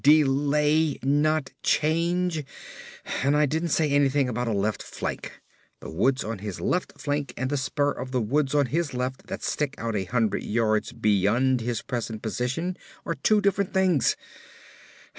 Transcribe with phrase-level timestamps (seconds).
[0.03, 2.43] "Delay, not change!
[3.23, 5.39] And I didn't say anything about a left flank!
[5.79, 9.43] The woods on his left flank and the spur of woods on his left that
[9.43, 14.17] stick out a hundred yards beyond his present position are two different things!